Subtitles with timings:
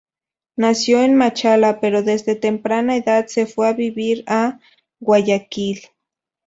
[0.57, 4.59] Nació en Machala pero desde temprana edad se fue a vivir a
[4.99, 5.79] Guayaquil.